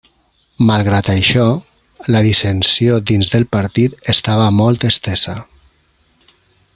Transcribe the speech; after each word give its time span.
Malgrat 0.69 1.09
això, 1.11 1.43
la 2.15 2.23
dissensió 2.29 2.97
dins 3.13 3.31
del 3.37 3.47
partit 3.57 3.99
estava 4.15 4.51
molt 4.63 4.87
estesa. 4.93 5.37